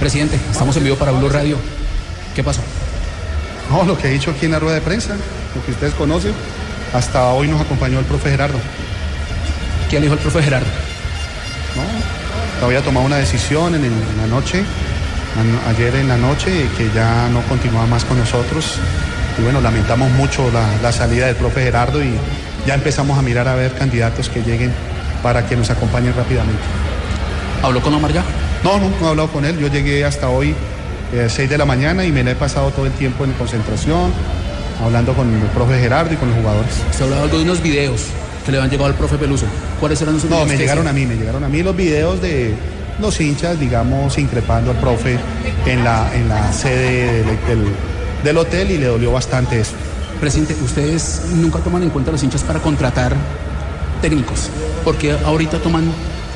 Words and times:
Presidente, 0.00 0.38
estamos 0.50 0.76
en 0.76 0.84
vivo 0.84 0.96
para 0.96 1.12
Blue 1.12 1.28
Radio. 1.28 1.56
¿Qué 2.34 2.42
pasó? 2.42 2.60
No, 3.70 3.84
lo 3.84 3.96
que 3.98 4.08
he 4.08 4.10
dicho 4.10 4.30
aquí 4.30 4.46
en 4.46 4.52
la 4.52 4.58
rueda 4.58 4.76
de 4.76 4.80
prensa, 4.80 5.14
lo 5.54 5.64
que 5.64 5.72
ustedes 5.72 5.94
conocen. 5.94 6.32
Hasta 6.94 7.28
hoy 7.28 7.48
nos 7.48 7.60
acompañó 7.60 7.98
el 7.98 8.04
profe 8.06 8.30
Gerardo. 8.30 8.58
¿Quién 9.90 10.02
dijo 10.02 10.14
el 10.14 10.20
profe 10.20 10.42
Gerardo? 10.42 10.66
No, 12.60 12.66
había 12.66 12.80
tomado 12.82 13.06
una 13.06 13.16
decisión 13.16 13.74
en, 13.74 13.84
el- 13.84 13.92
en 13.92 14.16
la 14.18 14.26
noche, 14.26 14.64
ayer 15.68 15.94
en 15.96 16.08
la 16.08 16.16
noche, 16.16 16.66
que 16.76 16.90
ya 16.94 17.28
no 17.28 17.42
continuaba 17.42 17.86
más 17.86 18.04
con 18.04 18.18
nosotros. 18.18 18.76
Y 19.38 19.42
bueno, 19.42 19.60
lamentamos 19.60 20.10
mucho 20.12 20.50
la, 20.50 20.66
la 20.82 20.92
salida 20.92 21.26
del 21.26 21.36
profe 21.36 21.62
Gerardo 21.62 22.02
y 22.02 22.14
ya 22.66 22.74
empezamos 22.74 23.18
a 23.18 23.22
mirar 23.22 23.46
a 23.48 23.54
ver 23.54 23.74
candidatos 23.74 24.28
que 24.28 24.42
lleguen 24.42 24.72
para 25.22 25.46
que 25.46 25.56
nos 25.56 25.70
acompañen 25.70 26.14
rápidamente. 26.16 26.62
¿Habló 27.62 27.80
con 27.82 27.94
Omar 27.94 28.12
ya? 28.12 28.24
No, 28.64 28.78
no, 28.78 28.88
no 29.00 29.06
he 29.06 29.08
hablado 29.10 29.28
con 29.28 29.44
él. 29.44 29.58
Yo 29.58 29.68
llegué 29.68 30.04
hasta 30.04 30.28
hoy, 30.28 30.54
eh, 31.12 31.26
6 31.28 31.48
de 31.48 31.58
la 31.58 31.64
mañana, 31.64 32.04
y 32.04 32.12
me 32.12 32.22
la 32.22 32.32
he 32.32 32.34
pasado 32.34 32.70
todo 32.70 32.86
el 32.86 32.92
tiempo 32.92 33.24
en 33.24 33.32
concentración, 33.32 34.12
hablando 34.84 35.14
con 35.14 35.32
el 35.32 35.40
profe 35.48 35.78
Gerardo 35.80 36.12
y 36.12 36.16
con 36.16 36.28
los 36.28 36.38
jugadores. 36.38 36.72
Se 36.96 37.04
hablaba 37.04 37.22
algo 37.22 37.38
de 37.38 37.44
unos 37.44 37.62
videos 37.62 38.02
que 38.44 38.52
le 38.52 38.58
habían 38.58 38.70
llegado 38.70 38.88
al 38.88 38.94
profe 38.94 39.16
Peluso. 39.16 39.46
¿Cuáles 39.78 40.00
eran 40.02 40.16
esos 40.16 40.28
No, 40.30 40.36
videos? 40.36 40.48
me 40.48 40.54
que 40.56 40.60
llegaron 40.62 40.88
a 40.88 40.92
mí, 40.92 41.06
me 41.06 41.16
llegaron 41.16 41.44
a 41.44 41.48
mí 41.48 41.62
los 41.62 41.74
videos 41.76 42.20
de 42.20 42.54
los 43.00 43.18
hinchas, 43.20 43.58
digamos, 43.58 44.18
increpando 44.18 44.70
al 44.72 44.76
profe 44.76 45.18
en 45.66 45.82
la, 45.84 46.10
en 46.14 46.28
la 46.28 46.52
sede 46.52 47.22
del, 47.24 47.26
del- 47.46 47.72
del 48.24 48.36
hotel 48.36 48.70
y 48.70 48.76
le 48.76 48.86
dolió 48.86 49.12
bastante 49.12 49.58
eso. 49.60 49.72
Presidente, 50.20 50.54
ustedes 50.62 51.22
nunca 51.34 51.58
toman 51.60 51.82
en 51.82 51.88
cuenta 51.88 52.10
a 52.10 52.12
los 52.12 52.22
hinchas 52.22 52.42
para 52.42 52.60
contratar 52.60 53.14
técnicos. 54.02 54.50
Porque 54.84 55.12
ahorita 55.24 55.58
toman 55.58 55.84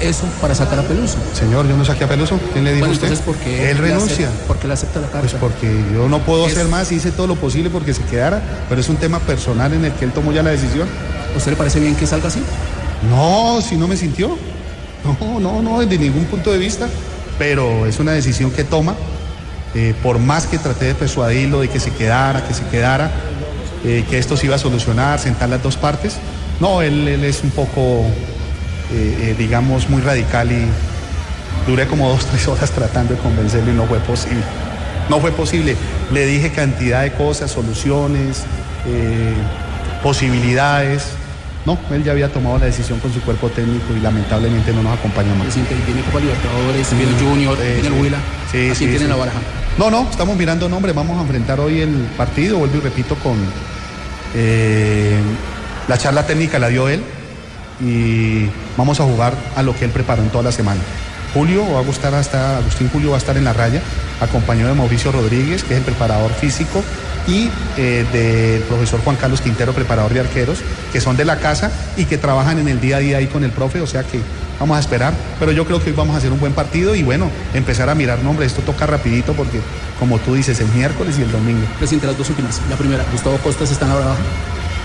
eso 0.00 0.24
para 0.40 0.54
sacar 0.54 0.78
a 0.78 0.82
Peluso. 0.82 1.16
Señor, 1.32 1.66
yo 1.68 1.76
no 1.76 1.84
saqué 1.84 2.04
a 2.04 2.08
Peluso. 2.08 2.38
¿Quién 2.52 2.64
le 2.64 2.70
dijo 2.72 2.80
Bueno, 2.86 2.94
usted? 2.94 3.08
entonces, 3.08 3.24
¿por 3.26 3.36
qué 3.36 3.70
Él 3.70 3.78
renuncia. 3.78 4.28
acepta- 4.28 4.46
¿Por 4.46 4.58
qué 4.58 4.66
le 4.68 4.74
acepta 4.74 5.00
la 5.00 5.06
Pues 5.08 5.22
carta? 5.32 5.38
porque 5.40 5.84
yo 5.92 6.08
no 6.08 6.20
puedo 6.20 6.46
hacer 6.46 6.66
más, 6.68 6.92
hice 6.92 7.10
todo 7.12 7.26
lo 7.26 7.36
posible 7.36 7.70
porque 7.70 7.94
se 7.94 8.02
quedara, 8.02 8.42
pero 8.68 8.80
es 8.80 8.88
un 8.88 8.96
tema 8.96 9.20
personal 9.20 9.72
en 9.72 9.84
el 9.84 9.92
que 9.92 10.04
él 10.04 10.12
tomó 10.12 10.32
ya 10.32 10.42
la 10.42 10.50
decisión. 10.50 10.88
¿A 11.34 11.36
usted 11.36 11.52
le 11.52 11.56
parece 11.56 11.80
bien 11.80 11.94
que 11.96 12.06
salga 12.06 12.28
así? 12.28 12.40
No, 13.10 13.60
si 13.62 13.76
no 13.76 13.88
me 13.88 13.96
sintió. 13.96 14.36
No, 15.04 15.38
no, 15.40 15.62
no, 15.62 15.80
desde 15.80 15.98
ningún 15.98 16.24
punto 16.24 16.50
de 16.52 16.58
vista. 16.58 16.88
Pero 17.38 17.86
es 17.86 17.98
una 17.98 18.12
decisión 18.12 18.50
que 18.50 18.64
toma. 18.64 18.94
eh, 19.74 19.92
por 20.02 20.18
más 20.18 20.46
que 20.46 20.56
traté 20.58 20.86
de 20.86 20.94
persuadirlo 20.94 21.60
de 21.60 21.68
que 21.68 21.78
se 21.78 21.90
quedara, 21.90 22.42
que 22.48 22.54
se 22.54 22.64
quedara, 22.68 23.10
eh, 23.84 24.06
que 24.08 24.16
esto 24.18 24.34
se 24.34 24.46
iba 24.46 24.54
a 24.54 24.58
solucionar, 24.58 25.18
sentar 25.18 25.50
las 25.50 25.62
dos 25.62 25.76
partes. 25.76 26.14
No, 26.60 26.80
él, 26.80 27.06
él 27.06 27.22
es 27.24 27.42
un 27.42 27.50
poco, 27.50 28.06
eh, 28.92 29.30
eh, 29.30 29.34
digamos, 29.36 29.88
muy 29.88 30.00
radical 30.00 30.50
y 30.52 30.64
duré 31.68 31.86
como 31.88 32.08
dos, 32.08 32.24
tres 32.26 32.46
horas 32.46 32.70
tratando 32.70 33.14
de 33.14 33.20
convencerlo 33.20 33.72
y 33.72 33.74
no 33.74 33.84
fue 33.86 33.98
posible. 33.98 34.42
No 35.08 35.20
fue 35.20 35.32
posible. 35.32 35.76
Le 36.12 36.26
dije 36.26 36.50
cantidad 36.50 37.02
de 37.02 37.12
cosas, 37.12 37.50
soluciones, 37.50 38.44
eh, 38.86 39.34
posibilidades. 40.02 41.08
No, 41.64 41.76
él 41.90 42.04
ya 42.04 42.12
había 42.12 42.28
tomado 42.28 42.58
la 42.58 42.66
decisión 42.66 43.00
con 43.00 43.12
su 43.12 43.20
cuerpo 43.22 43.48
técnico 43.48 43.86
y 43.96 44.00
lamentablemente 44.00 44.72
no 44.72 44.84
nos 44.84 44.96
acompaña 44.96 45.34
más. 45.34 45.46
Presidente, 45.46 45.74
y 45.74 45.84
viene 45.84 46.02
Copa 46.02 46.20
Libertadores, 46.20 46.96
viene 46.96 47.12
Junior, 47.18 47.56
Sí, 47.56 47.62
viene 47.64 47.88
el 47.88 47.94
sí. 47.94 48.00
Huila. 48.00 48.18
Sí, 48.52 48.58
¿A 48.58 48.60
quién 48.60 48.74
sí, 48.76 48.86
tiene 48.86 49.08
la 49.08 49.16
baraja? 49.16 49.38
No, 49.76 49.90
no, 49.90 50.08
estamos 50.08 50.36
mirando 50.36 50.68
nombres. 50.68 50.94
Vamos 50.94 51.18
a 51.18 51.22
enfrentar 51.22 51.58
hoy 51.58 51.80
el 51.80 51.92
partido, 52.16 52.58
vuelvo 52.58 52.76
y 52.76 52.80
repito, 52.80 53.16
con 53.16 53.34
eh, 54.36 55.18
la 55.88 55.98
charla 55.98 56.24
técnica 56.24 56.60
la 56.60 56.68
dio 56.68 56.88
él 56.88 57.02
y 57.80 58.46
vamos 58.76 59.00
a 59.00 59.04
jugar 59.04 59.34
a 59.54 59.62
lo 59.62 59.74
que 59.74 59.84
él 59.84 59.90
preparó 59.90 60.22
en 60.22 60.30
toda 60.30 60.44
la 60.44 60.52
semana. 60.52 60.80
Julio 61.34 61.70
va 61.70 61.80
a 61.80 61.82
gustar 61.82 62.14
hasta, 62.14 62.58
Agustín 62.58 62.88
Julio 62.90 63.10
va 63.10 63.16
a 63.16 63.18
estar 63.18 63.36
en 63.36 63.44
la 63.44 63.52
raya, 63.52 63.82
acompañado 64.20 64.70
de 64.70 64.74
Mauricio 64.74 65.12
Rodríguez, 65.12 65.64
que 65.64 65.74
es 65.74 65.78
el 65.78 65.84
preparador 65.84 66.32
físico, 66.32 66.82
y 67.26 67.50
eh, 67.76 68.06
del 68.12 68.62
profesor 68.62 69.00
Juan 69.00 69.16
Carlos 69.16 69.40
Quintero, 69.40 69.72
preparador 69.72 70.14
de 70.14 70.20
arqueros, 70.20 70.60
que 70.92 71.00
son 71.00 71.16
de 71.16 71.24
la 71.24 71.38
casa 71.38 71.70
y 71.96 72.04
que 72.04 72.16
trabajan 72.16 72.58
en 72.58 72.68
el 72.68 72.80
día 72.80 72.96
a 72.96 73.00
día 73.00 73.18
ahí 73.18 73.26
con 73.26 73.44
el 73.44 73.50
profe, 73.50 73.80
o 73.80 73.86
sea 73.86 74.04
que 74.04 74.20
vamos 74.58 74.76
a 74.76 74.80
esperar, 74.80 75.12
pero 75.38 75.52
yo 75.52 75.66
creo 75.66 75.82
que 75.82 75.90
hoy 75.90 75.96
vamos 75.96 76.14
a 76.14 76.18
hacer 76.18 76.32
un 76.32 76.40
buen 76.40 76.52
partido 76.52 76.94
y 76.94 77.02
bueno, 77.02 77.30
empezar 77.52 77.90
a 77.90 77.94
mirar 77.94 78.22
nombres, 78.22 78.52
esto 78.52 78.62
toca 78.62 78.86
rapidito 78.86 79.34
porque 79.34 79.60
como 79.98 80.18
tú 80.18 80.34
dices, 80.34 80.60
el 80.60 80.68
miércoles 80.68 81.18
y 81.18 81.22
el 81.22 81.32
domingo. 81.32 81.66
Presidente, 81.78 82.06
las 82.06 82.18
dos 82.18 82.28
últimas. 82.30 82.60
La 82.70 82.76
primera, 82.76 83.04
Gustavo 83.12 83.36
Costas 83.38 83.70
está 83.70 83.84
en 83.84 83.90
la 83.90 83.96
baraja. 83.96 84.20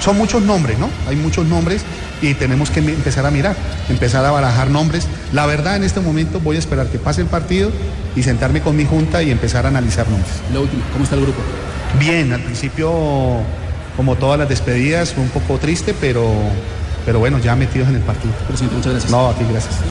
Son 0.00 0.16
muchos 0.16 0.42
nombres, 0.42 0.78
¿no? 0.78 0.90
Hay 1.08 1.16
muchos 1.16 1.46
nombres 1.46 1.82
y 2.30 2.34
tenemos 2.34 2.70
que 2.70 2.80
empezar 2.80 3.26
a 3.26 3.30
mirar, 3.30 3.56
empezar 3.88 4.24
a 4.24 4.30
barajar 4.30 4.70
nombres. 4.70 5.06
La 5.32 5.46
verdad, 5.46 5.76
en 5.76 5.84
este 5.84 6.00
momento 6.00 6.40
voy 6.40 6.56
a 6.56 6.58
esperar 6.58 6.86
que 6.86 6.98
pase 6.98 7.20
el 7.20 7.26
partido 7.26 7.70
y 8.16 8.22
sentarme 8.22 8.62
con 8.62 8.76
mi 8.76 8.84
junta 8.84 9.22
y 9.22 9.30
empezar 9.30 9.66
a 9.66 9.68
analizar 9.68 10.08
nombres. 10.08 10.32
La 10.52 10.60
última, 10.60 10.82
¿cómo 10.92 11.04
está 11.04 11.16
el 11.16 11.22
grupo? 11.22 11.40
Bien, 11.98 12.32
al 12.32 12.40
principio, 12.40 12.90
como 13.96 14.16
todas 14.16 14.38
las 14.38 14.48
despedidas, 14.48 15.12
fue 15.12 15.22
un 15.22 15.30
poco 15.30 15.58
triste, 15.58 15.94
pero, 16.00 16.32
pero 17.04 17.18
bueno, 17.18 17.38
ya 17.38 17.54
metidos 17.56 17.88
en 17.88 17.96
el 17.96 18.02
partido. 18.02 18.34
Presidente, 18.48 18.76
muchas 18.76 18.92
gracias. 18.92 19.12
No, 19.12 19.28
a 19.28 19.34
ti, 19.34 19.44
gracias. 19.50 19.84